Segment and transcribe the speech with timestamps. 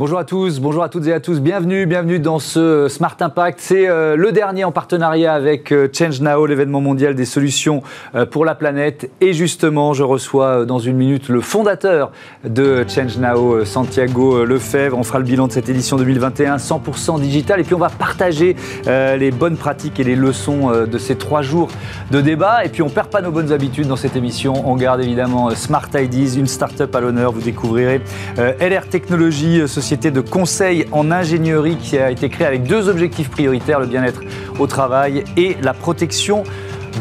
[0.00, 3.60] Bonjour à tous, bonjour à toutes et à tous, bienvenue, bienvenue dans ce Smart Impact.
[3.60, 7.82] C'est euh, le dernier en partenariat avec euh, Change Now, l'événement mondial des solutions
[8.14, 9.10] euh, pour la planète.
[9.20, 12.12] Et justement, je reçois dans une minute le fondateur
[12.44, 14.96] de Change Now, Santiago Lefebvre.
[14.96, 18.56] On fera le bilan de cette édition 2021 100% digital et puis on va partager
[18.86, 21.68] les bonnes pratiques et les leçons de ces trois jours
[22.10, 22.64] de débat.
[22.64, 24.66] Et puis on perd pas nos bonnes habitudes dans cette émission.
[24.66, 27.32] On garde évidemment Smart Ideas, une start-up à l'honneur.
[27.32, 28.00] Vous découvrirez
[28.38, 33.80] LR Technologies, société de conseil en ingénierie qui a été créée avec deux objectifs prioritaires,
[33.80, 34.22] le bien-être
[34.58, 36.44] au travail et la protection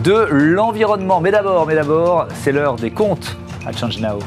[0.03, 1.21] de l'environnement.
[1.21, 4.20] Mais d'abord, mais d'abord, c'est l'heure des comptes à Change Now.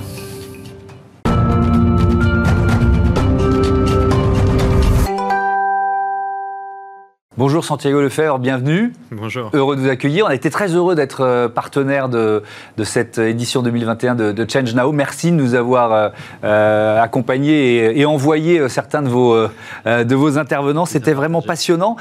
[7.45, 8.92] Bonjour Santiago Lefebvre, bienvenue.
[9.10, 9.51] Bonjour.
[9.52, 10.27] Heureux de vous accueillir.
[10.27, 12.41] On a été très heureux d'être euh, partenaire de,
[12.84, 14.93] cette édition 2021 de, Change Now.
[14.93, 16.09] Merci de nous avoir euh,
[16.45, 19.49] euh, accompagnés et, envoyé certains de vos,
[19.84, 20.87] de vos intervenants.
[20.87, 21.96] C'était vraiment passionnant.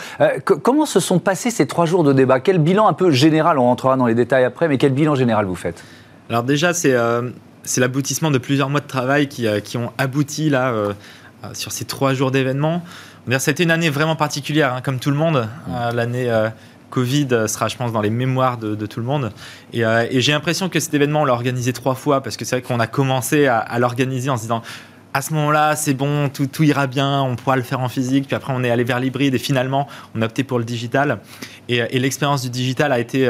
[0.46, 2.40] comment se sont passés ces trois jours de débat?
[2.40, 5.48] Quel bilan un peu général, on rentrera dans les détails après, mais quel bilan général
[5.48, 5.84] vous faites?
[6.30, 6.96] Alors déjà, c'est
[7.64, 10.72] c'est l'aboutissement de plusieurs mois de travail qui, qui ont abouti là
[11.54, 12.84] sur ces trois jours d'événements.
[13.40, 15.48] C'était une année vraiment particulière, hein, comme tout le monde.
[15.70, 16.50] Euh, l'année euh,
[16.90, 19.32] Covid sera, je pense, dans les mémoires de, tout le monde.
[19.76, 22.58] Euh, et, j'ai l'impression que cet événement, on l'a organisé trois fois, parce que c'est
[22.58, 24.62] vrai qu'on a commencé à, l'organiser en se disant
[25.14, 28.28] à ce moment-là, c'est bon, tout, tout, ira bien, on pourra le faire en physique.
[28.28, 31.20] Puis après, on est allé vers l'hybride et finalement, on a opté pour le digital.
[31.70, 33.30] Et, l'expérience du digital a été,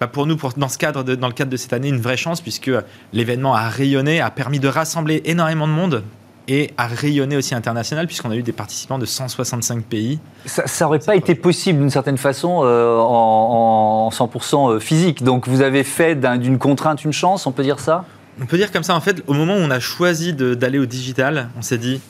[0.00, 2.16] bah, pour nous, pour, dans, ce cadre dans le cadre de cette année, une vraie
[2.16, 2.70] chance puisque
[3.12, 6.02] l'événement a rayonné, a permis de rassembler énormément de monde
[6.48, 10.18] et à rayonner aussi international, puisqu'on a eu des participants de 165 pays.
[10.46, 15.22] Ça n'aurait pas été possible d'une certaine façon euh, en, 100% euh, physique.
[15.22, 18.06] Donc vous avez fait d'une contrainte une chance, on peut dire ça?
[18.40, 18.94] On peut dire comme ça.
[18.94, 22.00] En fait, au moment où on a choisi d'aller au digital, on s'est dit,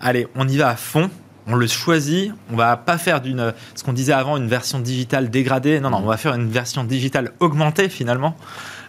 [0.00, 1.08] allez, on y va à fond.
[1.48, 5.30] On le choisit, on va pas faire d'une, ce qu'on disait avant, une version digitale
[5.30, 5.78] dégradée.
[5.78, 8.34] Non, non, on va faire une version digitale augmentée finalement.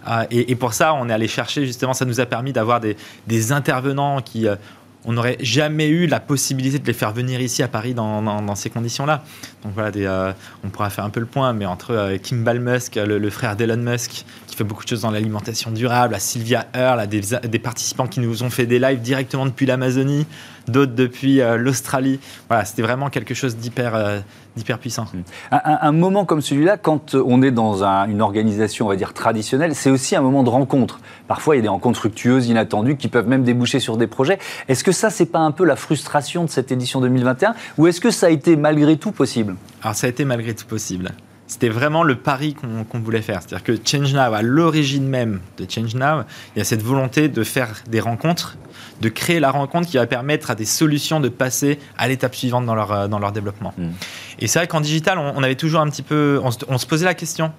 [0.08, 2.96] Euh, et, pour ça, on est allé chercher justement, ça nous a permis d'avoir des,
[3.28, 4.48] des, intervenants qui
[5.08, 8.70] on n'aurait jamais eu la possibilité de les faire venir ici à Paris dans, ces
[8.70, 9.24] conditions-là.
[9.64, 10.34] Donc voilà, euh,
[10.66, 13.78] on pourra faire un peu le point, mais entre euh, Kimball Musk, le, frère d'Elon
[13.78, 14.26] Musk,
[14.58, 18.08] qui fait beaucoup de choses dans l'alimentation durable, à Sylvia Earle, à des, des, participants
[18.08, 20.26] qui nous ont fait des lives directement depuis l'Amazonie,
[20.68, 22.20] d'autres depuis euh, l'Australie.
[22.48, 24.24] Voilà, c'était vraiment quelque chose d'hyper
[24.58, 25.06] hyper puissant.
[25.14, 25.20] Mmh.
[25.52, 29.90] Un, moment comme celui-là, quand on est dans une organisation, on va dire, traditionnelle, c'est
[29.90, 31.00] aussi un moment de rencontre.
[31.28, 34.40] Parfois, il y a des rencontres fructueuses, inattendues, qui peuvent même déboucher sur des projets.
[34.68, 38.02] Est-ce que ça, c'est pas un peu la frustration de cette édition 2021 Ou est-ce
[38.02, 39.56] que ça a été malgré tout possible?
[39.84, 41.12] Alors, ça a été malgré tout possible.
[41.48, 43.42] C'était vraiment le pari qu'on voulait faire.
[43.42, 46.24] C'est-à-dire que Change Now, à l'origine même de Change Now,
[46.56, 48.58] il y a cette volonté de faire des rencontres
[49.02, 52.66] de créer la rencontre qui va permettre à des solutions de passer à l'étape suivante
[52.66, 53.74] dans leur, euh, dans leur développement.
[53.78, 53.92] Hmm.
[54.40, 57.16] Et c'est vrai qu'en digital, on, avait toujours un petit peu, on se, posait la
[57.16, 57.52] question.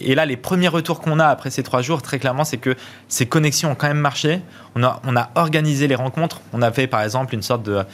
[0.00, 2.74] Et là, les premiers retours qu'on a après ces trois jours, très clairement, c'est que
[3.08, 4.40] ces connexions ont quand même marché.
[4.74, 6.40] On a, on a organisé les rencontres.
[6.52, 7.84] On a fait, par exemple, une sorte de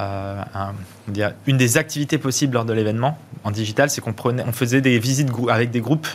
[0.00, 0.42] euh,
[1.46, 4.98] une des activités possibles lors de l'événement en digital, c'est qu'on prenait, on faisait des
[4.98, 6.08] visites avec des groupes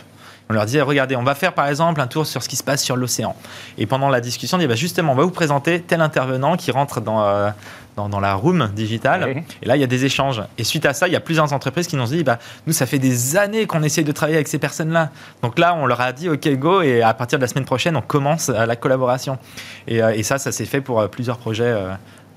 [0.50, 2.64] on leur disait, regardez, on va faire par exemple un tour sur ce qui se
[2.64, 3.36] passe sur l'océan.
[3.78, 6.72] Et pendant la discussion, on dit, bah, justement, on va vous présenter tel intervenant qui
[6.72, 7.50] rentre dans, euh,
[7.96, 9.44] dans, la room digitale.
[9.62, 10.42] Et là, il y a des échanges.
[10.58, 12.72] Et suite à ça, il y a plusieurs entreprises qui nous ont dit, bah, nous,
[12.72, 15.10] ça fait des années qu'on essaye de travailler avec ces personnes-là.
[15.40, 17.96] Donc là, on leur a dit, OK, go, et à partir de la semaine prochaine,
[17.96, 19.38] on commence la collaboration.
[19.86, 21.72] Et, euh, et ça, ça s'est fait pour plusieurs projets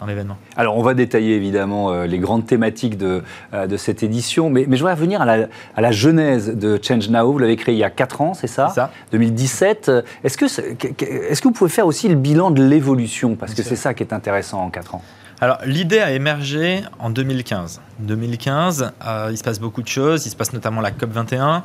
[0.05, 4.49] l'événement Alors, on va détailler évidemment euh, les grandes thématiques de, euh, de cette édition,
[4.49, 7.31] mais, mais, je voudrais revenir à la, à la genèse de Change Now.
[7.31, 9.91] Vous l'avez créé il y a 4 ans, c'est ça, ça 2017.
[10.23, 13.35] Est-ce que, est, ce que vous pouvez faire aussi le bilan de l'évolution?
[13.35, 15.01] Parce que c'est ça qui est intéressant en 4 ans.
[15.41, 17.81] Alors, l'idée a émergé en 2015.
[17.99, 20.25] 2015, euh, il se passe beaucoup de choses.
[20.25, 21.61] Il se passe notamment la COP21,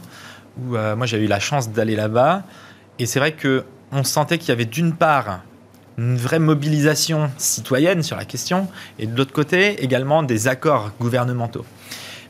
[0.58, 2.42] où moi j'ai eu la chance d'aller là-bas.
[2.98, 5.40] Et c'est vrai qu'on sentait qu'il y avait d'une part
[5.98, 8.68] une vraie mobilisation citoyenne sur la question,
[8.98, 11.66] et de l'autre côté, également des accords gouvernementaux.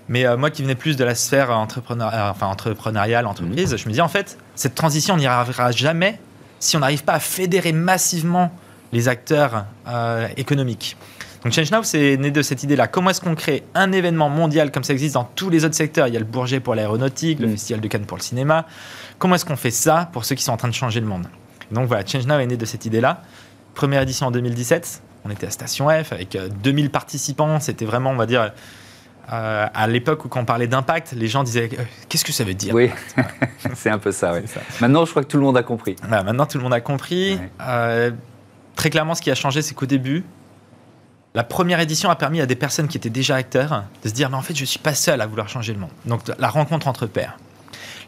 [0.09, 3.89] Mais euh, moi qui venais plus de la sphère entrepreneur, euh, enfin, entrepreneuriale, entreprise, je
[3.89, 6.19] me dis en fait, cette transition, n'y arrivera jamais
[6.61, 8.51] si on n'arrive pas à fédérer massivement
[8.93, 10.97] les acteurs euh, économiques.
[11.45, 12.89] Donc Change Now, c'est né de cette idée-là.
[12.89, 16.09] Comment est-ce qu'on crée un événement mondial comme ça existe dans tous les autres secteurs?
[16.09, 17.51] Il y a le Bourget pour l'aéronautique, le mm.
[17.53, 18.67] Festival de Cannes pour le cinéma.
[19.19, 21.27] Comment est-ce qu'on fait ça pour ceux qui sont en train de changer le monde?
[21.71, 23.23] Donc voilà, Change Now est né de cette idée-là
[23.79, 25.03] première édition en 2017.
[25.25, 27.61] On était à Station F avec 2000 euh, participants.
[27.61, 28.51] C'était vraiment, on va dire,
[29.33, 32.43] euh, à l'époque où quand on parlait d'impact, les gens disaient euh, qu'est-ce que ça
[32.43, 32.75] veut dire?
[32.75, 32.91] Oui,
[33.75, 34.41] c'est un peu ça, oui.
[34.81, 35.95] Maintenant, je crois que tout le monde a compris.
[36.09, 37.39] maintenant, tout le monde a compris.
[38.75, 40.25] très clairement, ce qui a changé, c'est qu'au début,
[41.37, 44.29] la première édition a permis à des personnes qui étaient déjà acteurs de se dire,
[44.29, 45.93] mais en fait, je ne suis pas seul à vouloir changer le monde.
[46.05, 47.39] Donc, la rencontre entre pairs.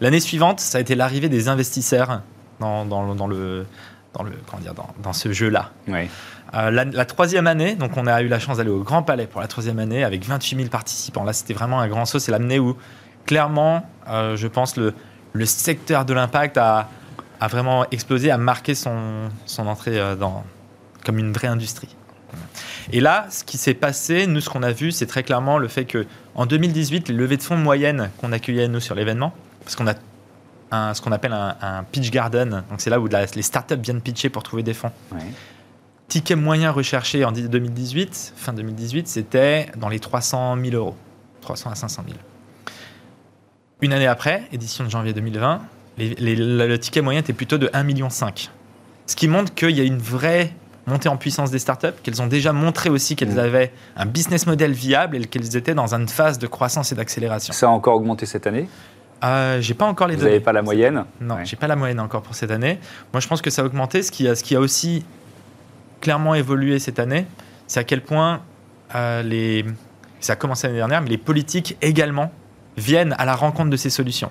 [0.01, 2.23] L'année suivante, ça a été l'arrivée des investisseurs
[2.59, 3.67] dans, dans, le,
[4.15, 5.71] dans, le, comment dire, dans, ce jeu-là.
[5.89, 9.41] Euh, la, troisième année, donc on a eu la chance d'aller au Grand Palais pour
[9.41, 11.25] la troisième année avec 28 000 participants.
[11.25, 12.19] Là, c'était vraiment un grand saut.
[12.19, 12.77] C'est l'année où,
[13.27, 14.95] clairement, euh, je pense, le,
[15.33, 16.89] le secteur de l'impact a,
[17.41, 20.45] a, vraiment explosé, a marqué son, son entrée euh, dans,
[21.05, 21.95] comme une vraie industrie.
[22.93, 25.69] Et là, ce qui s'est passé, nous, ce qu'on a vu, c'est très clairement le
[25.69, 29.33] fait que en 2018, les levées de fonds moyennes qu'on accueillait nous sur l'événement,
[29.65, 29.95] parce qu'on a
[30.71, 34.31] un, ce qu'on appelle un, pitch garden, donc c'est là où les startups viennent pitcher
[34.31, 34.93] pour trouver des fonds.
[36.09, 40.97] Ticket moyen recherché en 2018, fin 2018, c'était dans les 300 000 euros,
[41.41, 42.19] 300 à 500 000.
[43.83, 45.61] Une année après, édition de janvier 2020,
[45.99, 48.09] le ticket moyen était plutôt de 1,5 million.
[48.11, 50.53] Ce qui montre qu'il y a une vraie
[50.87, 53.39] montée en puissance des startups, qu'elles ont déjà montré aussi qu'elles mmh.
[53.39, 57.53] avaient un business model viable et qu'elles étaient dans une phase de croissance et d'accélération.
[57.53, 58.69] Ça a encore augmenté cette année?
[59.23, 62.01] Euh, j'ai pas encore les Vous n'avez pas la moyenne Non, j'ai pas la moyenne
[62.01, 62.79] encore pour cette année.
[63.13, 64.03] Moi, je pense que ça a augmenté.
[64.03, 65.05] Ce qui a, ce qui a aussi
[66.01, 67.27] clairement évolué cette année,
[67.67, 68.41] c'est à quel point
[68.95, 69.65] euh, les,
[70.21, 72.33] ça a commencé l'année dernière, mais les politiques également
[72.77, 74.31] viennent à la rencontre de ces solutions.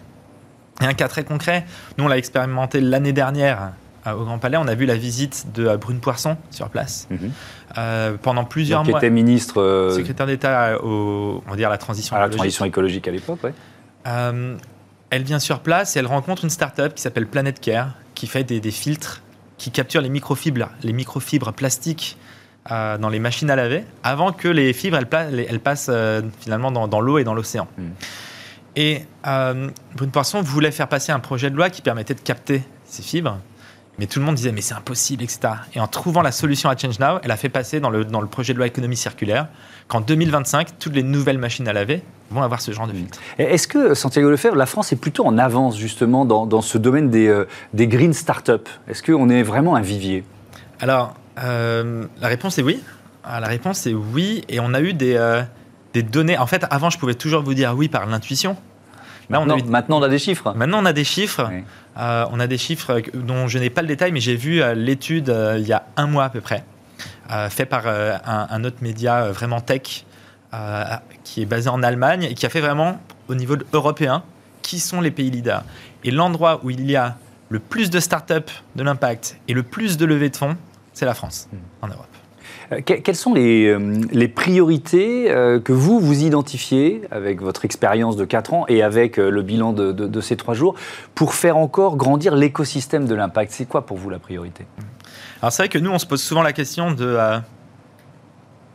[0.81, 1.65] Et un cas très concret,
[1.97, 3.73] nous on l'a expérimenté l'année dernière
[4.07, 4.57] au Grand Palais.
[4.57, 7.31] On a vu la visite de euh, Brune Poisson sur place mhm.
[7.77, 8.99] euh, pendant plusieurs mois.
[8.99, 9.61] Qui était ministre.
[9.61, 13.11] Euh, secrétaire d'État au, on va dire, à la transition à la transition écologique à
[13.11, 13.51] l'époque, oui.
[15.09, 18.43] Elle vient sur place et elle rencontre une start-up qui s'appelle Planet Care, qui fait
[18.43, 19.21] des, filtres
[19.57, 22.17] qui capturent les microfibres, les microfibres plastiques
[22.69, 25.89] dans les machines à laver, avant que les fibres elles, passent
[26.39, 27.67] finalement dans, l'eau et dans l'océan.
[27.77, 27.91] Mhm.
[28.75, 33.01] Et Brune Poisson voulait faire passer un projet de loi qui permettait de capter ces
[33.01, 33.39] fibres
[33.99, 35.39] mais tout le monde disait, mais c'est impossible, etc.
[35.75, 38.21] Et en trouvant la solution à Change Now, elle a fait passer dans le, dans
[38.21, 39.47] le projet de loi économie circulaire
[39.89, 42.01] qu'en 2025, toutes les nouvelles machines à laver
[42.31, 43.19] vont avoir ce genre de filtre.
[43.37, 47.09] Est-ce que, Santiago Lefebvre, la France est plutôt en avance justement dans, dans ce domaine
[47.09, 48.69] des, euh, des green startups?
[48.87, 50.23] Est-ce qu'on est vraiment un vivier?
[50.79, 52.79] Alors, euh, la réponse est oui.
[53.25, 54.45] Ah, la réponse est oui.
[54.47, 55.41] Et on a eu des, euh,
[55.93, 56.37] des données.
[56.37, 58.55] En fait, avant, je pouvais toujours vous dire oui par l'intuition.
[59.29, 60.53] Maintenant, on a maintenant, on a des chiffres.
[60.55, 61.49] Maintenant, on a des chiffres.
[61.99, 64.73] Euh, on a des chiffres dont je n'ai pas le détail, mais j'ai vu euh,
[64.73, 66.63] l'étude euh, il y a un mois à peu près,
[67.49, 70.05] fait par un, autre média vraiment tech
[71.23, 74.23] qui est basé en Allemagne et qui a fait vraiment au niveau européen
[74.63, 75.63] qui sont les pays leaders.
[76.03, 77.17] Et l'endroit où il y a
[77.49, 80.57] le plus de startups de l'impact et le plus de levées de fonds,
[80.93, 81.57] c'est la France, hmm.
[81.83, 82.18] en Europe.
[82.71, 88.25] Euh, quelles sont les, euh, priorités euh, que vous, vous identifiez avec votre expérience de
[88.25, 90.75] 4 ans et avec le bilan de, ces 3 jours
[91.15, 93.51] pour faire encore grandir l'écosystème de l'impact?
[93.51, 94.65] C'est quoi pour vous la priorité?
[95.41, 97.17] Alors c'est vrai que nous, on se pose souvent la question de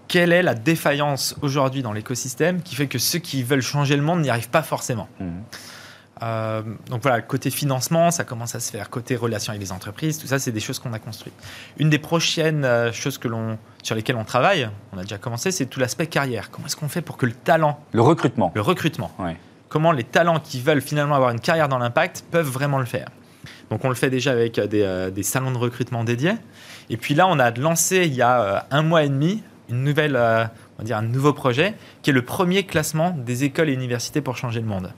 [0.09, 4.03] quelle est la défaillance aujourd'hui dans l'écosystème qui fait que ceux qui veulent changer le
[4.03, 5.09] monde n'y arrivent pas forcément.
[5.19, 5.25] Mmh.
[6.23, 8.91] Euh, donc voilà, côté financement, ça commence à se faire.
[8.91, 11.35] Côté relations avec les entreprises, tout ça, c'est des choses qu'on a construites.
[11.79, 15.51] Une des prochaines euh, choses que l'on, sur lesquelles on travaille, on a déjà commencé,
[15.51, 16.51] c'est tout l'aspect carrière.
[16.51, 17.81] Comment est-ce qu'on fait pour que le talent.
[17.93, 18.53] Le recrutement.
[18.55, 19.11] Le recrutement.
[19.69, 23.09] Comment les talents qui veulent finalement avoir une carrière dans l'impact peuvent vraiment le faire.
[23.71, 26.35] Donc on le fait déjà avec des, euh, des, salons de recrutement dédiés.
[26.91, 30.15] Et puis là, on a lancé il y a un mois et demi une nouvelle,
[30.15, 34.21] on va dire un nouveau projet qui est le premier classement des écoles et universités
[34.21, 34.93] pour changer le monde.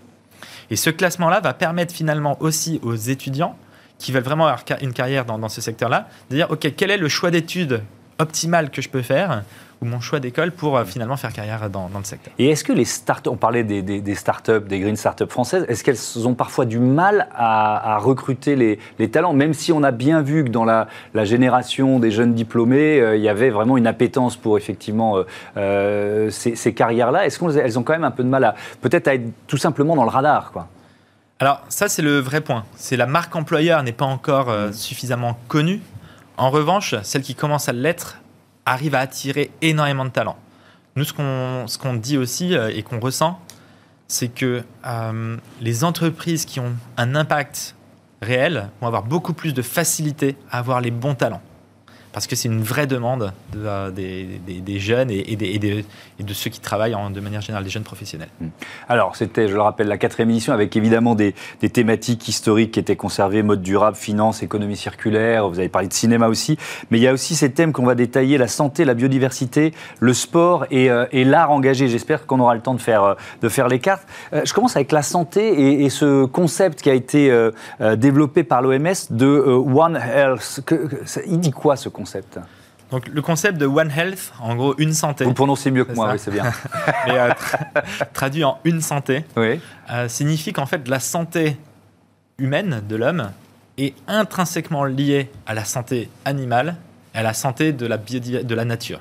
[0.71, 3.57] Et ce classement-là va permettre finalement aussi aux étudiants
[3.99, 7.09] qui veulent vraiment avoir une carrière dans, ce secteur-là, de dire, OK, quel est le
[7.09, 7.83] choix d'études
[8.19, 9.43] optimal que je peux faire
[9.83, 12.33] ou mon choix d'école pour euh, finalement faire carrière dans, le secteur.
[12.39, 15.85] Et est-ce que les startups, on parlait des, des, startups, des green startups françaises, est-ce
[15.85, 20.45] qu'elles ont parfois du mal à, recruter les, talents, même si on a bien vu
[20.45, 20.89] que dans la,
[21.25, 25.23] génération des jeunes diplômés, euh, il y avait vraiment une appétence pour effectivement
[25.57, 27.27] euh, ces, carrières-là?
[27.27, 29.97] Est-ce qu'elles ont quand même un peu de mal à peut-être à être tout simplement
[29.97, 30.69] dans le radar quoi?
[31.39, 32.65] Alors ça c'est le vrai point.
[32.77, 35.81] C'est la marque employeur n'est pas encore suffisamment connue.
[36.39, 38.19] En revanche, celle qui commence à l'être
[38.67, 40.37] arrive à attirer énormément de talents.
[40.97, 43.41] Nous, ce qu'on dit aussi euh, et qu'on ressent,
[44.09, 47.75] c'est que euh, les entreprises qui ont un impact
[48.23, 51.43] réel vont avoir beaucoup plus de facilité à avoir les bons talents
[52.17, 57.21] parce que c'est une vraie demande euh, des, jeunes et, de ceux qui travaillent de
[57.21, 58.31] manière générale, des jeunes professionnels.
[58.41, 58.49] Hmm.
[58.89, 61.35] Alors, c'était, je le rappelle, la quatrième édition avec évidemment des,
[61.75, 66.29] thématiques historiques qui étaient conservées, mode durable, finance, économie circulaire, vous avez parlé de cinéma
[66.29, 66.57] aussi,
[66.91, 70.15] mais il y a aussi ces thèmes qu'on va détailler, la santé, la biodiversité, le
[70.15, 71.87] sport et, euh, l'art engagé.
[71.87, 74.09] J'espère qu'on aura le temps de faire, euh, de faire les cartes.
[74.33, 77.31] je commence avec la santé et, ce concept qui a été
[77.97, 80.63] développé par l'OMS de One Health.
[81.27, 82.06] il dit quoi ce concept?
[82.91, 85.25] Donc le concept de One Health, en gros une santé.
[85.25, 86.45] Vous le prononcez mieux que moi, oui, c'est bien.
[87.07, 89.61] mais euh, tra- traduit en une santé, oui.
[89.91, 91.57] euh, signifie qu'en fait la santé
[92.39, 93.33] humaine de l'homme
[93.77, 96.77] est intrinsèquement liée à la santé animale
[97.15, 99.01] et à la santé de la, de la nature.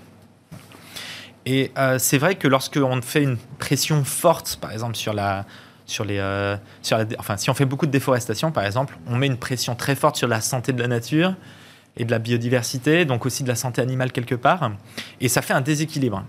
[1.46, 5.46] Et euh, c'est vrai que lorsqu'on fait une pression forte, par exemple sur la,
[5.86, 6.18] sur les,
[6.82, 9.76] sur la, enfin si on fait beaucoup de déforestation, par exemple, on met une pression
[9.76, 11.36] très forte sur la santé de la nature
[11.98, 14.72] et de la biodiversité, donc aussi de la santé animale quelque part,
[15.22, 16.24] et ça fait un déséquilibre.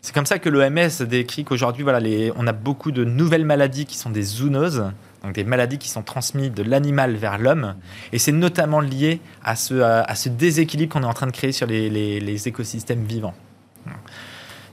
[0.00, 1.98] C'est comme ça que l'OMS décrit qu'aujourd'hui, voilà,
[2.36, 4.84] on a beaucoup de nouvelles maladies qui sont des zoonoses,
[5.24, 7.74] donc des maladies qui sont transmises de l'animal vers l'homme,
[8.12, 12.48] et c'est notamment lié à ce, déséquilibre qu'on est en train de créer sur les,
[12.48, 13.34] écosystèmes vivants.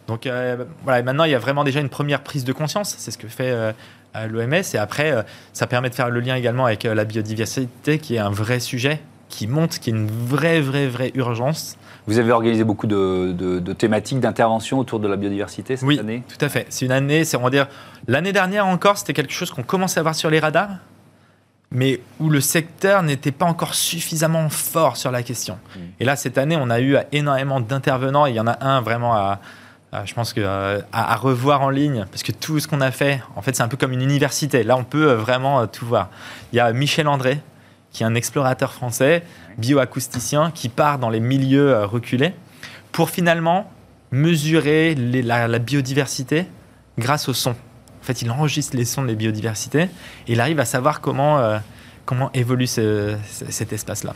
[0.08, 2.94] Donc euh, voilà, et maintenant il y a vraiment déjà une première prise de conscience,
[3.00, 3.72] c'est ce que fait euh,
[4.16, 8.16] euh, l'OMS, et après ça permet de faire le lien également avec la biodiversité, qui
[8.16, 11.78] est un vrai sujet, qui monte, qui est une vraie, vraie, vraie urgence.
[12.08, 16.00] Vous avez organisé beaucoup de, de- de thématiques d'intervention autour de la biodiversité cette Oui,
[16.00, 16.68] année tout à fait.
[16.70, 17.68] C'est une année, c'est on va dire
[18.08, 20.70] l'année dernière encore, c'était quelque chose qu'on commençait à voir sur les radars,
[21.72, 25.58] mais où le secteur n'était pas encore suffisamment fort sur la question.
[25.76, 25.80] Mm.
[26.00, 28.28] Et là, cette année, on a eu énormément d'intervenants.
[28.28, 29.40] Il y en a un vraiment à,
[29.92, 32.82] à- je pense que euh, à, à revoir en ligne, parce que tout ce qu'on
[32.82, 34.62] a fait, en fait, c'est un peu comme une université.
[34.64, 36.10] Là, on peut euh, vraiment euh, tout voir.
[36.54, 37.42] Il y a Michel André,
[37.96, 39.24] qui est un explorateur français,
[39.58, 42.34] bioacousticien, qui part dans les milieux euh, reculés
[42.92, 43.72] pour finalement
[44.12, 46.46] mesurer les- la, la biodiversité
[46.98, 47.52] grâce au son.
[47.52, 51.40] En fait, il enregistre les sons de la biodiversité et il arrive à savoir comment,
[51.40, 51.58] euh,
[52.04, 54.14] comment évolue ce- ce- cet espace-là.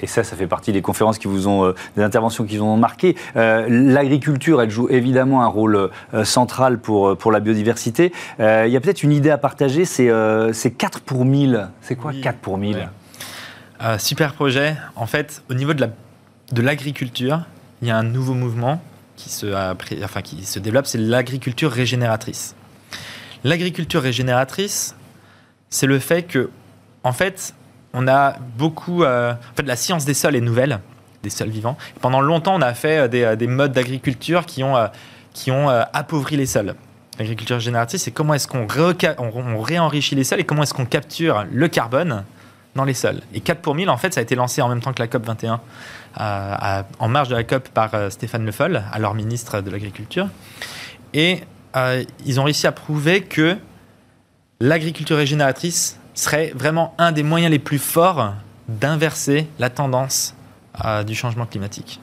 [0.00, 2.64] Et ça, ça fait partie des conférences qui vous ont, euh, des interventions qui vous
[2.64, 3.14] ont marqué.
[3.36, 8.12] Euh, L'agriculture, elle joue évidemment un rôle euh, central pour, pour la biodiversité.
[8.38, 11.68] Il y a peut-être une idée à partager, c'est euh, c'est 4 pour 1000.
[11.82, 12.20] C'est quoi Oui.
[12.22, 12.88] 4 pour 1000 Ouais.
[13.82, 14.76] Euh, super projet.
[14.96, 15.90] En fait, au niveau de la-
[16.52, 17.42] de l'agriculture,
[17.80, 18.82] il y a un nouveau mouvement
[19.16, 19.46] qui se,
[20.04, 22.54] enfin, qui se développe, c'est l'agriculture régénératrice.
[23.44, 24.96] L'agriculture régénératrice,
[25.70, 26.50] c'est le fait que,
[27.04, 27.54] en fait,
[27.94, 29.04] on a beaucoup.
[29.04, 30.80] euh, en fait, la science des sols est nouvelle,
[31.22, 31.76] des sols vivants.
[32.00, 34.74] Pendant longtemps, on a fait euh, des, des modes d'agriculture qui ont,
[35.34, 36.74] qui ont appauvri les sols.
[37.18, 38.66] L'agriculture régénératrice, c'est comment est-ce qu'on
[39.62, 42.24] réenrichit les sols et comment est-ce qu'on capture le carbone
[42.84, 43.20] les sols.
[43.34, 45.08] Et 4 pour 1000, en fait, ça a été lancé en même temps que la
[45.08, 45.60] COP 21,
[46.20, 50.28] euh, en marge de la COP par euh, Stéphane Le Foll, alors ministre de l'Agriculture.
[51.14, 51.40] Et
[51.76, 53.56] euh, ils ont réussi à prouver que
[54.60, 58.34] l'agriculture régénératrice serait vraiment un des moyens les plus forts
[58.68, 60.34] d'inverser la tendance
[61.06, 62.00] du changement climatique.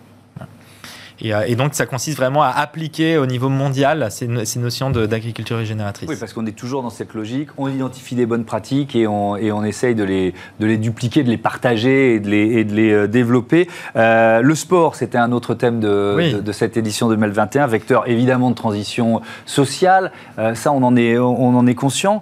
[1.21, 4.59] Et, euh, et donc, ça consiste vraiment à appliquer au niveau mondial ces, no- ces
[4.59, 6.09] notions d'agriculture régénératrice.
[6.09, 9.35] Oui, parce qu'on est toujours dans cette logique, on identifie des bonnes pratiques et on,
[9.37, 12.63] et on essaye de les, de les dupliquer, de les partager et de les, et
[12.65, 13.69] de les euh, développer.
[13.95, 16.33] Euh, le sport, c'était un autre thème de, Oui.
[16.33, 21.17] de, de cette édition 2021, vecteur évidemment de transition sociale, Euh, ça on en est,
[21.17, 22.21] on en est conscient.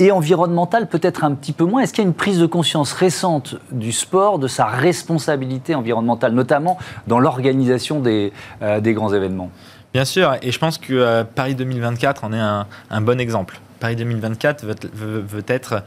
[0.00, 1.82] Et environnemental, peut-être un petit peu moins.
[1.82, 6.32] Est-ce qu'il y a une prise de conscience récente du sport, de sa responsabilité environnementale,
[6.32, 6.78] notamment
[7.08, 9.50] dans l'organisation des, euh, des grands événements?
[9.92, 13.58] Bien sûr, et je pense que euh, Paris 2024 en est un, un bon exemple.
[13.80, 15.82] Paris 2024 veut, veut- veut être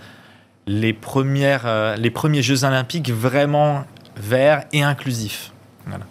[0.67, 3.83] les, premières, euh, les premiers Jeux olympiques vraiment
[4.17, 5.51] verts et inclusifs.
[5.87, 6.03] Voilà.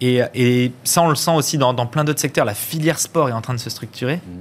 [0.00, 2.44] Et, et ça, on le sent aussi dans, dans plein d'autres secteurs.
[2.44, 4.36] La filière sport est en train de se structurer euh,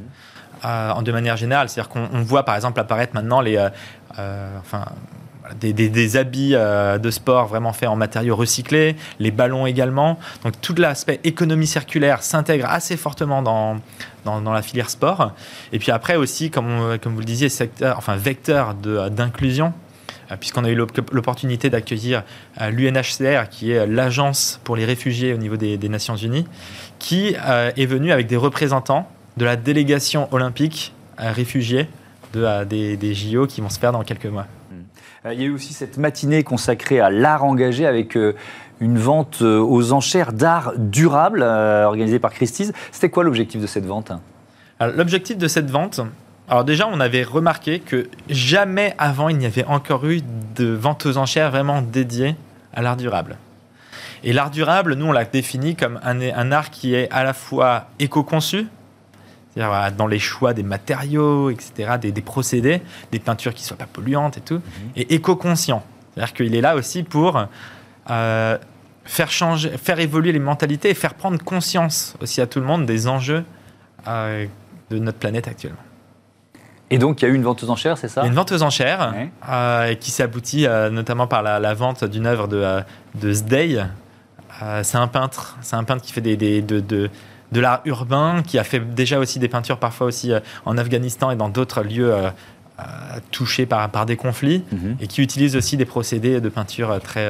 [0.64, 1.70] en de manière générale.
[1.70, 3.70] C'est-à-dire qu'on on voit par exemple apparaître maintenant les, euh,
[4.20, 4.86] euh, enfin,
[5.60, 10.20] des, habits euh, de sport vraiment faits en matériaux recyclés, les ballons également.
[10.44, 13.78] Donc tout l'aspect économie circulaire s'intègre assez fortement dans,
[14.26, 15.32] dans, la filière sport.
[15.72, 19.74] Et puis après aussi, comme, comme vous le disiez, secteur, enfin, vecteur d'inclusion.
[20.32, 22.24] euh, Puisqu'on a eu l'op- l'opportunité d'accueillir
[22.60, 26.46] l'UNHCR, qui est l'agence pour les réfugiés au niveau des, Nations Unies,
[27.00, 31.88] qui euh, est venu avec des représentants de la délégation olympique réfugiés
[32.34, 34.48] de, euh, des, des JO qui vont se faire dans quelques mois.
[35.26, 38.36] Euh, Il y a eu aussi cette matinée consacrée à l'art engagé avec euh,
[38.80, 42.72] une vente euh, aux enchères d'art durable organisée par Christie's.
[42.92, 44.12] C'était quoi l'objectif de cette vente
[44.80, 46.02] Alors, L'objectif de cette vente,
[46.50, 50.22] alors déjà, on avait remarqué que jamais avant il n'y avait encore eu
[50.56, 52.36] de vente aux enchères vraiment dédiée
[52.74, 53.38] à l'art durable.
[54.24, 57.34] Et l'art durable, nous, on l'a défini comme un, un art qui est à la
[57.34, 58.68] fois éco-conçu,
[59.98, 63.88] dans les choix des matériaux, etc., des, des procédés, des peintures qui ne soient pas
[63.92, 64.62] polluantes et tout,
[64.96, 65.84] et éco-conscient.
[66.14, 67.46] C'est-à-dire qu'il est là aussi pour
[68.10, 68.58] euh,
[69.06, 72.86] faire, changer, faire évoluer les mentalités et faire prendre conscience aussi à tout le monde
[72.86, 73.44] des enjeux
[74.08, 74.46] euh,
[74.90, 75.80] de notre planète actuellement.
[76.90, 78.26] Et donc, il y a eu une vente aux enchères, c'est ça?
[78.26, 79.30] Une vente aux enchères Ouais.
[79.50, 82.82] euh, qui s'est aboutie euh, notamment par la, la vente d'une œuvre de, euh,
[83.16, 83.84] de Sday,
[84.84, 87.10] c'est un peintre, c'est un peintre qui fait des, de, de,
[87.52, 90.32] de l'art urbain, qui a fait déjà aussi des peintures parfois aussi
[90.66, 92.14] en Afghanistan et dans d'autres lieux
[93.32, 94.98] touchés par, par des conflits, mhm.
[95.00, 97.28] et qui utilise aussi des procédés de peinture très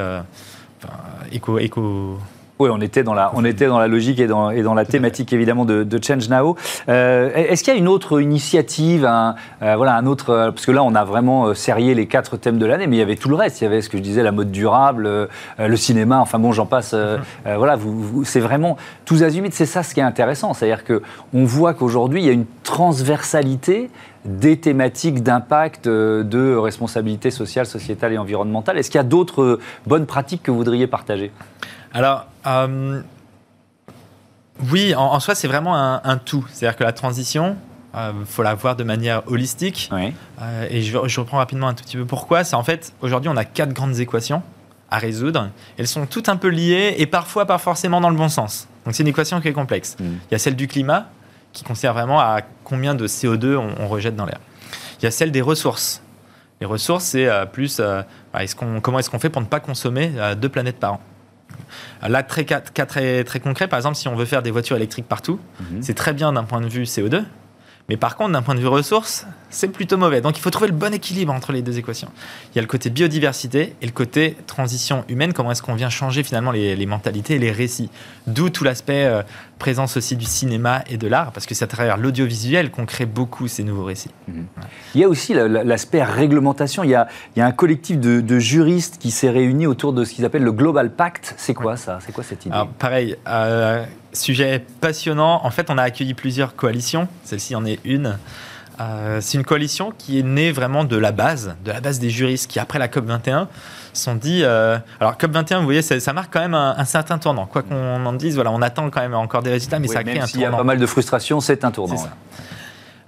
[1.31, 2.19] éco, éco
[2.60, 4.86] oui, on était dans la, on était dans la logique et dans, et dans la
[4.86, 6.56] thématique évidemment de, de Change Now.
[6.90, 10.66] Euh, Est-ce qu'il y a une autre initiative, un, euh, voilà, un autre, euh, parce
[10.66, 13.16] que là on a vraiment serré les quatre thèmes de l'année, mais il y avait
[13.16, 13.62] tout le reste.
[13.62, 16.66] Il y avait ce que je disais, la mode durable, le cinéma, enfin bon, j'en
[16.66, 16.94] passe.
[16.94, 17.56] Mm-hmm.
[17.58, 19.52] voilà, vous, vous, c'est vraiment tous azimuts.
[19.52, 21.02] C'est ça ce qui est intéressant, c'est-à-dire que
[21.34, 23.90] on voit qu'aujourd'hui il y a une transversalité
[24.27, 28.77] des thématiques d'impact, de responsabilité sociale, sociétale et environnementale.
[28.77, 31.31] Est-ce qu'il y a d'autres bonnes pratiques que vous voudriez partager?
[31.93, 33.01] Alors, euh,
[34.72, 36.46] oui, en, soi, c'est vraiment un, tout.
[36.51, 37.55] C'est-à-dire que la transition,
[37.93, 39.89] il euh, faut la voir de manière holistique.
[40.41, 42.43] Euh, et je, reprends rapidement un tout petit peu pourquoi?
[42.43, 44.41] C'est en fait, aujourd'hui, on a quatre grandes équations
[44.89, 45.50] à résoudre.
[45.77, 48.67] Elles sont toutes un peu liées et parfois pas forcément dans le bon sens.
[48.86, 49.98] Donc c'est une équation qui est complexe.
[50.00, 50.03] Mm.
[50.05, 51.10] Il y a celle du climat,
[51.54, 54.39] qui concerne vraiment à combien de CO2 on, rejette dans l'air.
[55.00, 56.01] Il y a celle des ressources.
[56.62, 60.50] Les ressources, c'est plus est qu'on, comment est-ce qu'on fait pour ne pas consommer deux
[60.50, 61.01] planètes par an?
[62.08, 65.39] Là, très, très, très concret, par exemple, si on veut faire des voitures électriques partout,
[65.60, 65.82] mhm.
[65.82, 67.24] c'est très bien d'un point de vue CO2,
[67.89, 70.20] mais par contre, d'un point de vue ressources, c'est plutôt mauvais.
[70.20, 72.10] Donc il faut trouver le bon équilibre entre les deux équations.
[72.51, 75.32] Il y a le côté biodiversité et le côté transition humaine.
[75.32, 77.89] Comment est-ce qu'on vient changer finalement les, mentalités et les récits
[78.27, 79.24] D'où tout l'aspect euh,
[79.58, 83.06] présence aussi du cinéma et de l'art, parce que c'est à travers l'audiovisuel qu'on crée
[83.06, 84.12] beaucoup ces nouveaux récits.
[84.28, 84.46] Mhm.
[84.96, 86.84] Il y a aussi l'aspect réglementation.
[86.84, 90.04] Il y a, il y a un collectif de, juristes qui s'est réuni autour de
[90.04, 91.34] ce qu'ils appellent le Global Pact.
[91.38, 92.00] C'est quoi ça?
[92.06, 92.54] C'est quoi cette idée?
[92.54, 93.16] Alors, Pareil.
[93.28, 93.84] Euh,
[94.14, 95.42] Sujet passionnant.
[95.44, 97.08] En fait, on a accueilli plusieurs coalitions.
[97.24, 98.18] Celle-ci en est une.
[98.80, 102.10] Euh, c'est une coalition qui est née vraiment de la base, de la base des
[102.10, 103.48] juristes qui, après la COP21,
[103.98, 104.42] sont dit.
[104.44, 107.46] Euh, alors, COP21, vous voyez, ça, marque quand même un, certain tournant.
[107.46, 110.19] Quoi qu'on en dise, voilà, on attend quand même encore des résultats, mais ça crée
[110.19, 110.30] un tournant.
[110.36, 111.95] Il y a pas mal de frustration, c'est un tournant.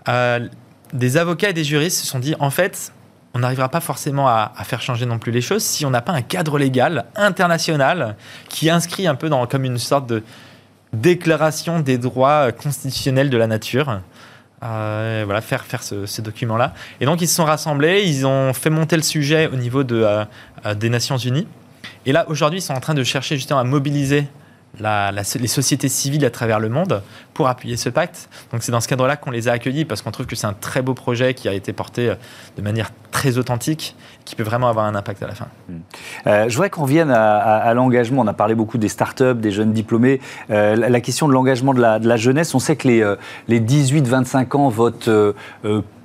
[0.07, 0.47] Euh,
[0.93, 2.93] des avocats et des juristes se sont dit en fait,
[3.33, 6.01] on n'arrivera pas forcément à, à, faire changer non plus les choses si on n'a
[6.01, 8.15] pas un cadre légal international
[8.47, 10.23] qui inscrit un peu dans, comme une sorte de
[10.93, 14.01] déclaration des droits constitutionnels de la nature.
[14.61, 16.73] Euh, voilà, faire, faire ce, document-là.
[16.99, 19.95] Et donc, ils se sont rassemblés, ils ont fait monter le sujet au niveau de,
[19.95, 20.25] euh,
[20.65, 21.47] euh, des Nations Unies.
[22.05, 24.27] Et là, aujourd'hui, ils sont en train de chercher justement à mobiliser
[24.79, 27.01] les sociétés civiles à travers le monde
[27.33, 28.29] pour appuyer ce pacte.
[28.51, 30.53] Donc c'est dans ce cadre-là qu'on les a accueillis parce qu'on trouve que c'est un
[30.53, 32.13] très beau projet qui a été porté
[32.57, 35.47] de manière très authentique, qui peut vraiment avoir un impact à la fin.
[35.67, 35.79] Hmm.
[36.27, 38.21] Euh, je voudrais qu'on revienne à, l'engagement.
[38.21, 40.21] On a parlé beaucoup des startups, des jeunes diplômés.
[40.51, 43.15] Euh, la, question de l'engagement de la, jeunesse, on sait que les, euh,
[43.47, 45.09] les 18-25 ans votent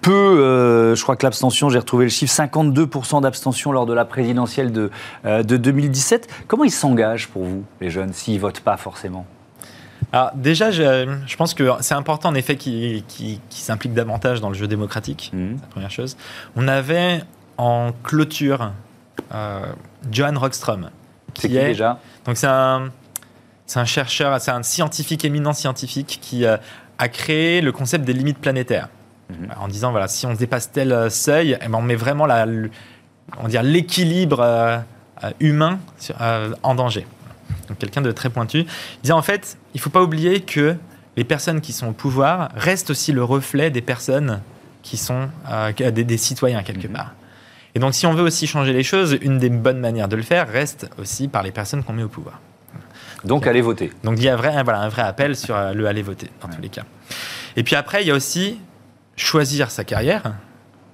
[0.04, 0.94] peu.
[0.94, 4.90] je crois que l'abstention, j'ai retrouvé le chiffre, 52% d'abstention lors de la présidentielle de,
[5.24, 6.28] de 2017.
[6.46, 9.26] Comment ils s'engagent pour vous, les jeunes, s'ils ne votent pas forcément?
[10.12, 14.48] Alors déjà, je, je pense que c'est important en effet qu'ils qui, s'impliquent davantage dans
[14.48, 15.54] le jeu démocratique, mmh.
[15.60, 16.16] la première chose.
[16.56, 17.22] On avait
[17.56, 18.72] en clôture
[19.32, 19.60] euh,
[20.10, 20.90] Johan Rockström.
[21.34, 21.98] C'est qui, déjà?
[22.26, 22.90] Donc c'est un,
[23.84, 26.56] chercheur, c'est un scientifique, éminent scientifique qui euh,
[26.98, 28.88] a créé le concept des limites planétaires.
[29.30, 29.48] Mhm.
[29.58, 32.46] En disant, voilà, si on dépasse tel euh, seuil, eh ben, on met vraiment la,
[33.42, 34.82] on dire l'équilibre
[35.40, 35.78] humain
[36.62, 37.06] en danger.
[37.68, 38.60] Donc quelqu'un de très pointu.
[38.60, 40.76] Il disait en fait, il ne faut pas oublier que
[41.16, 44.40] les personnes qui sont au pouvoir restent aussi le reflet des personnes
[44.82, 45.30] qui sont
[45.78, 46.94] des, des, citoyens quelque mhm.
[46.94, 47.14] part.
[47.74, 50.22] Et donc, si on veut aussi changer les choses, une des bonnes manières de le
[50.22, 52.40] faire reste aussi par les personnes qu'on met au pouvoir.
[53.24, 53.92] Donc, aller voter.
[54.04, 56.48] Donc, il y a vrai, voilà, un vrai appel sur euh, le aller voter, dans
[56.48, 56.84] tous les cas.
[57.56, 58.58] Et puis après, il y a aussi
[59.16, 60.34] choisir sa carrière.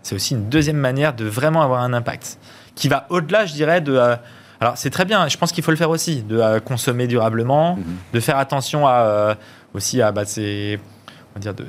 [0.02, 2.38] C'est aussi une deuxième manière de vraiment avoir un impact,
[2.74, 3.94] qui va au-delà, je dirais, de...
[3.94, 4.16] Euh,
[4.60, 7.76] alors, c'est très bien, je pense qu'il faut le faire aussi, de euh, consommer durablement,
[7.76, 7.84] mhm.
[8.12, 9.36] de faire attention à,
[9.74, 10.12] aussi à...
[10.12, 11.64] Bah, on va dire, de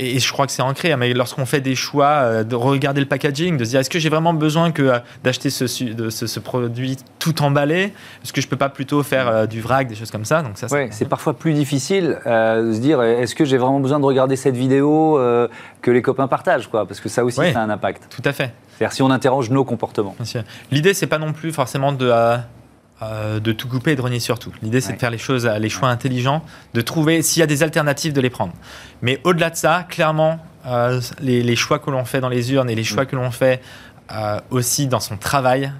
[0.00, 3.00] et je crois que c'est ancré, hein, mais lorsqu'on fait des choix, euh, de regarder
[3.00, 6.38] le packaging, de se dire est-ce que j'ai vraiment besoin que, euh, d'acheter ce, ce,
[6.38, 7.92] produit tout emballé?
[8.22, 10.42] Est-ce que je peux pas plutôt faire euh, du vrac, des choses comme ça?
[10.42, 14.04] Donc ça, c'est parfois plus difficile de se dire est-ce que j'ai vraiment besoin de
[14.04, 15.18] regarder cette vidéo
[15.82, 16.86] que les copains partagent quoi?
[16.86, 18.06] Parce que ça aussi, ça a un impact.
[18.08, 18.52] Tout à fait.
[18.78, 20.14] C'est-à-dire si on interroge nos comportements.
[20.70, 22.36] L'idée, c'est pas non plus forcément de euh,
[23.00, 24.52] de tout couper et de renier sur tout.
[24.60, 26.42] L'idée, c'est de faire les choses, les choix intelligents,
[26.74, 28.52] de trouver s'il y a des alternatives, de les prendre.
[29.02, 32.74] Mais au-delà de ça, clairement, euh, les, choix que l'on fait dans les urnes et
[32.74, 33.06] les choix mm.
[33.06, 33.62] que l'on fait
[34.12, 35.72] euh, aussi dans son travail,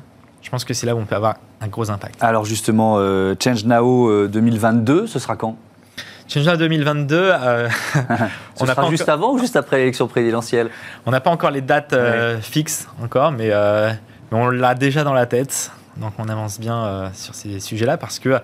[0.43, 2.23] je pense que c'est là où on peut avoir un gros impact.
[2.23, 2.97] Alors justement,
[3.43, 5.57] Change Now 2022, ce sera quand?
[6.29, 7.33] Change Now 2022,
[8.61, 10.71] on a pas juste avant ou juste après l'élection présidentielle?
[11.05, 11.95] On n'a pas encore les dates
[12.41, 15.73] fixes encore, mais, mais on l'a déjà dans la tête.
[15.99, 18.41] Donc on avance bien sur ces sujets-là parce que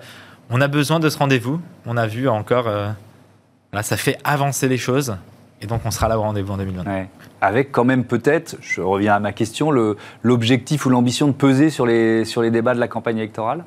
[0.49, 1.59] on a besoin de ce rendez-vous.
[1.85, 5.15] On a vu encore, là, ça fait avancer les choses.
[5.61, 6.83] Et donc, on sera là au rendez-vous en 2020.
[7.41, 9.71] Avec quand même peut-être, je reviens à ma question,
[10.23, 13.63] l'objectif ou l'ambition de peser sur les, sur les débats de la campagne électorale?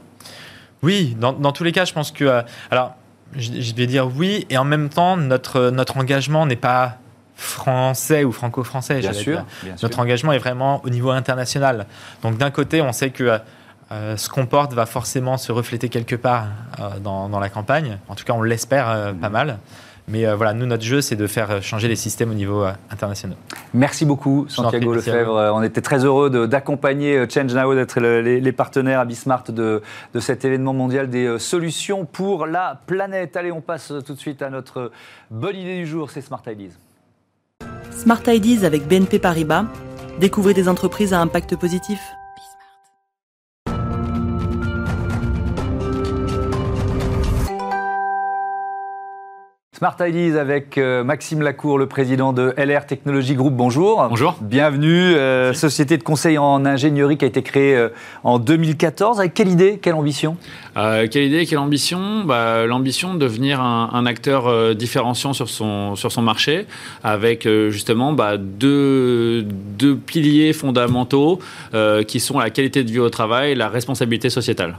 [0.83, 2.25] Oui, dans, dans tous les cas, je pense que...
[2.25, 2.95] Euh, alors,
[3.35, 6.99] je, vais dire oui, et en même temps, notre, notre engagement n'est pas
[7.35, 9.01] français ou franco-français.
[9.01, 9.45] Bien, sûr,
[9.83, 11.87] Notre engagement est vraiment au niveau international.
[12.23, 13.39] Donc d'un côté, on sait que
[13.91, 16.47] euh, ce qu'on porte va forcément se refléter quelque part
[16.81, 17.99] euh, dans, dans, la campagne.
[18.09, 19.59] En tout cas, on l'espère pas mal.
[20.09, 22.65] Mais euh, voilà, nous, notre jeu, c'est de faire euh, changer les systèmes au niveau
[22.65, 23.37] euh, international.
[23.75, 25.53] Merci beaucoup, Santiago Lefebvre.
[25.55, 29.83] On était très heureux d'accompagner Change Now, d'être les, partenaires à Bismart de,
[30.15, 33.37] de cet événement mondial des solutions pour la planète.
[33.37, 34.91] Allez, on passe tout de suite à notre
[35.31, 36.73] bonne idée du jour, c'est Smart Ideas.
[37.91, 39.67] Smart Ideas avec BNP Paribas.
[40.19, 42.01] Découvrez des entreprises à impact positif.
[49.79, 53.55] Smart Ideas avec euh, Maxime Lacour, le président de LR Technology Group.
[53.55, 54.05] Bonjour.
[54.09, 54.37] Bonjour.
[54.41, 55.15] Bienvenue.
[55.15, 57.91] Euh, société de conseil en ingénierie qui a été créée euh,
[58.25, 59.21] en 2014.
[59.21, 60.37] Avec quelle idée, quelle ambition?
[60.75, 62.25] Quelle idée, quelle ambition?
[62.25, 66.67] Bah, L'ambition de devenir un, acteur différenciant sur son, sur son marché
[67.05, 71.41] avec justement bah, deux, deux, piliers fondamentaux
[72.07, 74.77] qui sont la qualité de vie au travail et la responsabilité sociétale.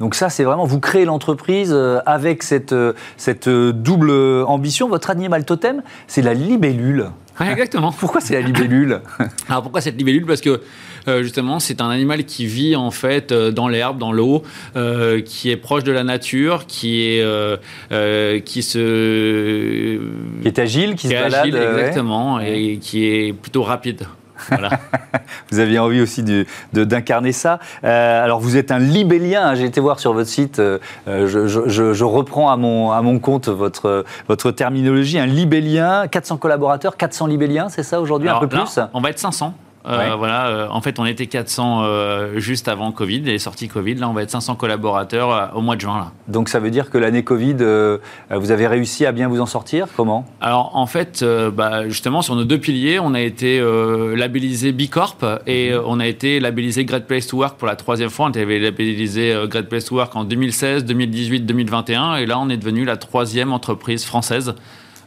[0.00, 4.10] Donc ça, c'est vraiment, vous créez l'entreprise euh, avec cette, euh, cette euh, double
[4.46, 4.88] ambition.
[4.88, 7.10] Votre animal totem, c'est la libellule.
[7.38, 7.92] exactement.
[7.92, 9.02] Pourquoi c'est la libellule?
[9.48, 10.24] Alors pourquoi cette libellule?
[10.24, 10.62] Parce que
[11.20, 14.42] justement, c'est un animal qui vit en fait dans l'herbe, dans l'eau,
[15.24, 17.24] qui est proche de la nature, qui est
[18.44, 19.98] qui se
[20.42, 24.06] qui est agile, qui, se balade, exactement, et qui est plutôt rapide.
[25.50, 26.24] vous aviez envie aussi
[26.72, 27.58] d'incarner ça.
[27.84, 29.48] Euh, alors, vous êtes un libellien.
[29.48, 30.58] Hein, j'ai été voir sur votre site.
[30.58, 35.18] Euh, je, reprends à mon, à mon compte votre, votre terminologie.
[35.18, 38.78] Un libellien, 400 collaborateurs, 400 libelliens, c'est ça aujourd'hui Un peu plus?
[38.92, 39.54] On va être 500.
[39.86, 43.94] Euh, voilà, euh, en fait, on était 400 euh, juste avant Covid, les sorties Covid.
[43.94, 45.96] Là, on va être 500 collaborateurs au mois de juin.
[45.98, 46.12] Là.
[46.28, 47.56] Donc, ça veut dire que l'année Covid,
[48.30, 49.86] vous avez réussi à bien vous en sortir?
[49.96, 50.26] Comment?
[50.40, 53.60] Alors, en fait, bah, justement, sur nos deux piliers, on a été
[54.16, 55.82] labellisé B Corp et mhm.
[55.86, 58.26] on a été labellisé Great Place to Work pour la troisième fois.
[58.26, 62.56] On avait labellisé Great Place to Work en 2016, 2018, 2021, et là, on est
[62.56, 64.54] devenu la troisième entreprise française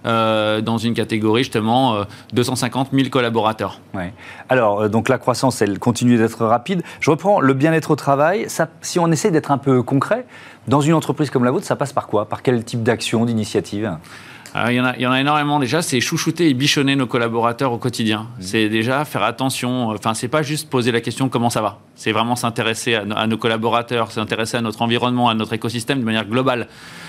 [0.06, 3.80] euh, dans une catégorie justement 250 euh, 000 collaborateurs.
[3.94, 4.14] Ouais.
[4.50, 6.84] Alors, euh, donc la croissance, elle continue d'être rapide.
[7.00, 8.48] Je reprends le bien-être au travail.
[8.82, 10.26] Si on essaie d'être un peu concret,
[10.68, 12.28] dans une entreprise comme la vôtre, ça passe par quoi?
[12.28, 13.98] Par quel type d'action, d'initiative?
[14.56, 17.08] Il, y en a, il y en a énormément déjà, c'est chouchouter et bichonner nos
[17.08, 18.22] collaborateurs au quotidien.
[18.22, 18.42] Mmh.
[18.42, 22.12] C'est déjà faire attention, enfin c'est pas juste poser la question comment ça va, c'est
[22.12, 26.68] vraiment s'intéresser à, nos collaborateurs, s'intéresser à notre environnement, à notre écosystème de manière globale.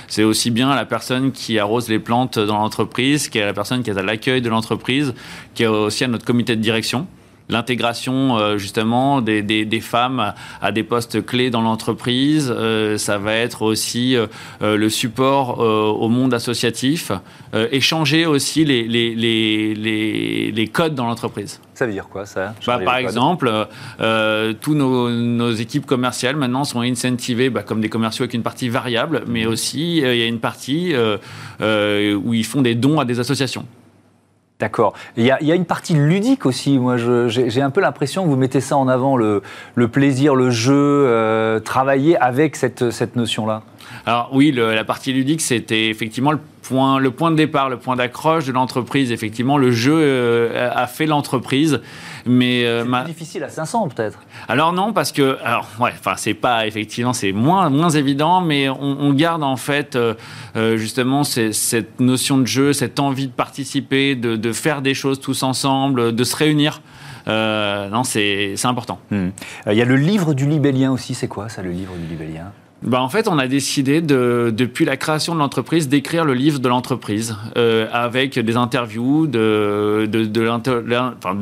[0.08, 3.82] C'est aussi bien la personne qui arrose les plantes dans l'entreprise, qui est la personne
[3.82, 5.14] qui est à l'accueil de l'entreprise,
[5.54, 7.06] qui est aussi à notre comité de direction
[7.48, 12.52] l'intégration euh, justement des, des, femmes à, des postes clés dans l'entreprise.
[12.54, 14.26] Euh, ça va être aussi euh,
[14.60, 17.12] le support au monde associatif,
[17.70, 21.60] échanger aussi les, les, les, les codes dans l'entreprise.
[21.74, 22.54] Ça veut dire quoi ça?
[22.66, 23.50] Bah, Par exemple,
[24.00, 28.42] euh, tous nos, nos, équipes commerciales maintenant sont incentivées bah, comme des commerciaux avec une
[28.42, 30.94] partie variable, mais aussi il y a une partie
[31.60, 33.66] où ils font des dons à des associations.
[34.60, 34.94] D'accord.
[35.16, 36.78] Il, y, a, une partie ludique aussi.
[36.78, 39.42] Moi, j'ai un peu l'impression que vous mettez ça en avant, le,
[39.90, 43.62] plaisir, le jeu, euh, travailler avec cette, cette notion-là.
[44.06, 47.94] Alors oui, la partie ludique, c'était effectivement le point, le point de départ, le point
[47.96, 49.12] d'accroche de l'entreprise.
[49.12, 51.80] Effectivement, le jeu euh, a fait l'entreprise.
[52.26, 54.18] Mais euh, difficile à 500 peut-être.
[54.48, 58.68] Alors non, parce que alors ouais, enfin c'est pas effectivement c'est moins moins évident, mais
[58.68, 60.14] on, garde en fait euh,
[60.76, 66.14] justement cette notion de jeu, cette envie de participer, de, faire des choses tous ensemble,
[66.14, 66.80] de se réunir.
[67.26, 68.98] non, c'est important.
[69.10, 69.28] Hmm.
[69.70, 71.14] Il y a le livre du libellien aussi.
[71.14, 72.52] C'est quoi ça, le livre du libellien?
[72.84, 76.58] Bah en fait, on a décidé, de, depuis la création de l'entreprise, d'écrire le livre
[76.58, 80.06] de l'entreprise euh, avec des interviews de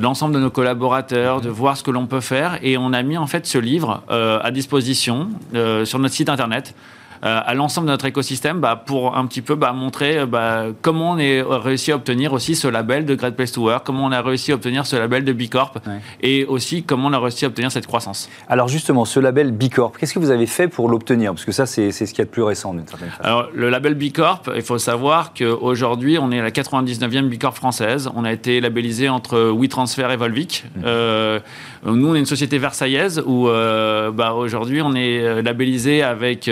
[0.00, 2.59] l'ensemble de nos collaborateurs, de voir ce que l'on peut faire.
[2.62, 6.28] Et on a mis en fait ce livre euh, à disposition euh, sur notre site
[6.28, 6.76] internet.
[7.25, 10.67] Euh, à l'ensemble de notre écosystème bah, pour un petit peu bah, montrer euh, bah,
[10.83, 14.07] comment on a réussi à obtenir aussi ce label de Great Place to Work, comment
[14.07, 15.79] on a réussi à obtenir ce label de B Corp
[16.21, 18.29] et aussi comment on a réussi à obtenir cette croissance.
[18.49, 21.33] Alors justement, ce label B Corp, qu'est-ce que vous avez fait pour l'obtenir?
[21.33, 23.23] Parce que ça, c'est ce qu'il y a de plus récent d'une certaine façon.
[23.23, 27.39] Alors le label B Corp, il faut savoir qu'aujourd'hui, on est à la 99e B
[27.39, 28.11] Corp française.
[28.17, 30.65] On a été labellisé entre WeTransfer et Volvic.
[30.65, 30.81] Mmh.
[30.85, 31.41] Euh,
[31.85, 36.51] nous, on est une société versaillaise où bah, aujourd'hui, on est labellisé avec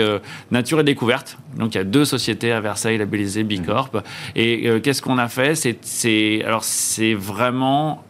[0.51, 1.37] Nature et Découverte.
[1.57, 3.91] Donc, il y a deux sociétés à Versailles labellisées Bicorp.
[4.35, 5.55] Et qu'est-ce qu'on a fait?
[5.55, 8.03] C'est alors c'est vraiment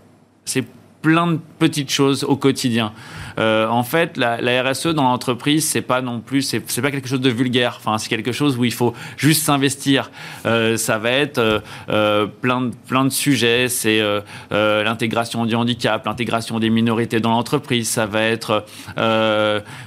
[0.46, 0.66] c'est
[1.02, 2.94] plein de petites choses au quotidien.
[3.40, 7.22] Euh, en fait, la, RSE dans l'entreprise, c'est pas non plus, c'est pas quelque chose
[7.22, 7.78] de vulgaire.
[7.80, 10.12] Enfin, c'est quelque chose où il faut juste s'investir.
[10.46, 13.68] Euh, ça va être euh, plein de plein de sujets.
[13.70, 14.02] C'est
[14.52, 17.90] l'intégration du handicap, l'intégration des minorités dans l'entreprise.
[17.90, 18.66] Ça va être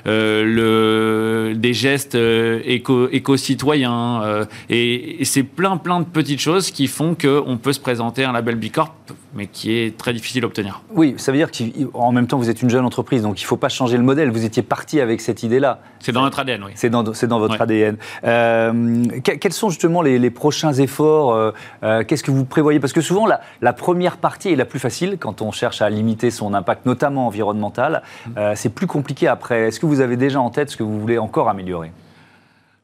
[0.05, 2.17] des gestes
[2.65, 4.47] éco, éco-citoyens.
[4.69, 8.33] et, et c'est plein plein de petites choses qui font qu'on peut se présenter un
[8.33, 8.95] label Bicorp,
[9.35, 10.83] mais qui est très difficile à obtenir.
[10.95, 13.49] Oui, ça veut dire qu'en même temps, vous êtes une jeune entreprise, donc il ne
[13.49, 14.31] faut pas changer le modèle.
[14.31, 15.81] Vous étiez parti avec cette idée-là.
[16.01, 16.73] C'est dans notre ADN, oui.
[16.75, 17.97] C'est dans, dans, votre ADN.
[18.25, 22.81] Euh, quels sont justement les, prochains efforts euh, euh, Qu'est-ce que vous prévoyez?
[22.81, 25.91] Parce que souvent, la, la, première partie est la plus facile quand on cherche à
[25.91, 28.03] limiter son impact, notamment environnemental.
[28.27, 28.33] Mmh.
[28.55, 29.69] c'est plus compliqué après.
[29.69, 31.93] Est-ce que vous avez déjà en tête ce que vous voulez encore améliorer?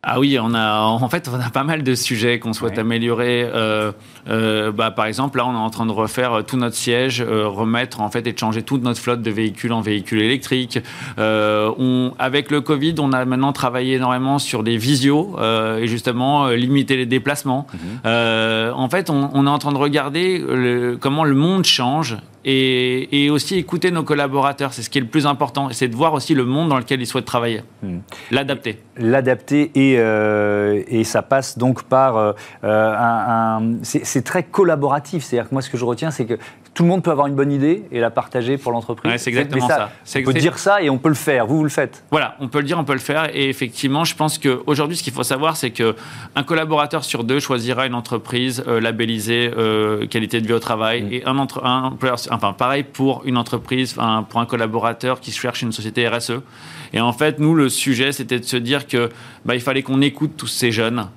[0.03, 3.43] Ah oui, on a en fait on a pas mal de sujets qu'on souhaite améliorer.
[3.45, 3.93] Euh,
[4.29, 7.47] euh, bah, par exemple, là, on est en train de refaire tout notre siège, euh,
[7.47, 10.79] remettre en fait et de changer toute notre flotte de véhicules en véhicules électriques.
[11.19, 15.37] on, avec le Covid, on a maintenant travaillé énormément sur des visios
[15.79, 17.67] et justement limiter les déplacements.
[17.75, 18.73] Mhm.
[18.75, 23.31] en fait, on, on, est en train de regarder le, comment le monde change et,
[23.31, 24.73] aussi écouter nos collaborateurs.
[24.73, 25.69] C'est ce qui est le plus important.
[25.73, 27.63] C'est de voir aussi le monde dans lequel ils souhaitent travailler.
[27.83, 27.99] Hmm.
[28.31, 28.79] L'adapter.
[28.97, 33.75] L'adapter et, euh, et, ça passe donc par euh, un...
[33.83, 35.25] c'est très collaboratif.
[35.25, 36.39] C'est-à-dire que moi, ce que je retiens, c'est que
[36.75, 39.13] tout le monde peut avoir une bonne idée et la partager pour l'entreprise.
[39.17, 39.91] c'est exactement ça.
[40.17, 41.47] On peut dire ça et on peut le faire.
[41.47, 42.05] Vous, vous le faites.
[42.11, 43.35] Voilà, on peut le dire, on peut le faire.
[43.35, 47.87] Et effectivement, je pense qu'aujourd'hui, ce qu'il faut savoir, c'est qu'un collaborateur sur deux choisira
[47.87, 51.03] une entreprise euh, labellisée euh, qualité de vie au travail.
[51.03, 51.13] Mm.
[51.13, 51.97] Et un, entre, un
[52.31, 53.97] enfin, pareil pour une entreprise,
[54.29, 56.41] pour un collaborateur qui cherche une société RSE.
[56.93, 59.11] Et en fait, nous, le sujet, c'était de se dire que
[59.45, 61.09] bah, il fallait qu'on écoute tous ces jeunes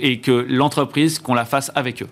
[0.00, 2.08] et que l'entreprise, qu'on la fasse avec eux.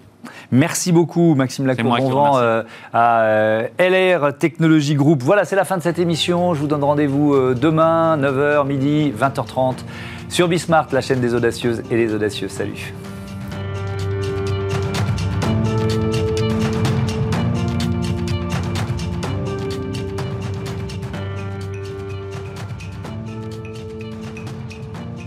[0.51, 2.37] Merci beaucoup, Maxime Lacour.
[2.37, 5.23] Euh, à euh, LR Technologie Group.
[5.23, 6.55] Voilà, c'est la fin de cette émission.
[6.55, 9.77] Je vous donne rendez-vous euh, demain, 9h, midi, 20h30,
[10.29, 12.49] sur Bismart, la chaîne des audacieuses et des audacieux.
[12.49, 12.93] Salut.